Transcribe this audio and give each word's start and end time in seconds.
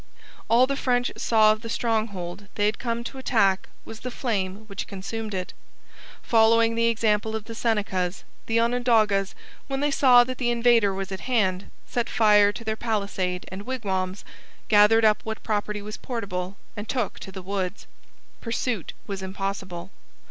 All 0.49 0.65
the 0.65 0.75
French 0.75 1.11
saw 1.15 1.51
of 1.51 1.61
the 1.61 1.69
stronghold 1.69 2.47
they 2.55 2.65
had 2.65 2.79
come 2.79 3.03
to 3.03 3.19
attack 3.19 3.69
was 3.85 3.99
the 3.99 4.09
flame 4.09 4.65
which 4.65 4.87
consumed 4.87 5.35
it. 5.35 5.53
Following 6.23 6.73
the 6.73 6.87
example 6.87 7.35
of 7.35 7.43
the 7.45 7.53
Senecas, 7.53 8.23
the 8.47 8.59
Onondagas, 8.59 9.35
when 9.67 9.79
they 9.79 9.91
saw 9.91 10.23
that 10.23 10.39
the 10.39 10.49
invader 10.49 10.91
was 10.91 11.11
at 11.11 11.19
hand, 11.29 11.69
set 11.85 12.09
fire 12.09 12.51
to 12.51 12.63
their 12.63 12.75
palisade 12.75 13.45
and 13.51 13.61
wigwams, 13.61 14.25
gathered 14.69 15.05
up 15.05 15.21
what 15.23 15.43
property 15.43 15.83
was 15.83 15.97
portable, 15.97 16.57
and 16.75 16.89
took 16.89 17.19
to 17.19 17.31
the 17.31 17.43
woods. 17.43 17.85
Pursuit 18.41 18.93
was 19.05 19.21
impossible. 19.21 19.91